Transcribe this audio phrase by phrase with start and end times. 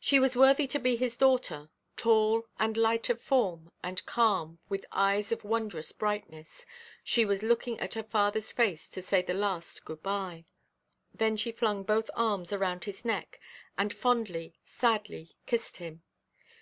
[0.00, 4.86] She was worthy to be his daughter; tall, and light of form, and calm, with
[4.90, 6.64] eyes of wondrous brightness,
[7.02, 10.46] she was looking at her fatherʼs face to say the last good–bye.
[11.12, 13.38] Then she flung both arms around his neck,
[13.76, 16.02] and fondly, sadly, kissed him.